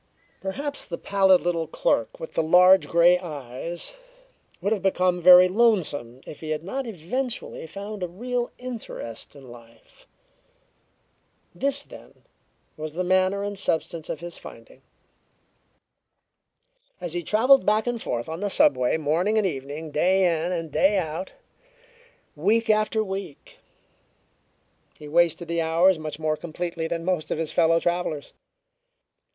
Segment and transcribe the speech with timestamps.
[0.41, 3.93] Perhaps the pallid little clerk with the large grey eyes
[4.59, 9.51] would have become very lonesome if he had not eventually found a real interest in
[9.51, 10.07] life.
[11.53, 12.23] This, then,
[12.77, 14.81] was the manner and substance of his finding.
[16.99, 20.71] As he traveled back and forth on the subway morning and evening, day in and
[20.71, 21.33] day out,
[22.35, 23.59] week after week,
[24.97, 28.33] he wasted the hours much more completely than most of his fellow travelers.